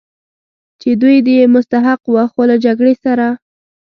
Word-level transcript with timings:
چې 0.81 0.89
دوی 1.01 1.17
یې 1.37 1.45
مستحق 1.55 2.01
و، 2.07 2.15
خو 2.31 2.41
له 2.49 2.55
جګړې 2.65 2.93
سره. 3.03 3.27